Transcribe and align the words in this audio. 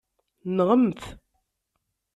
Nɣemt! 0.55 1.01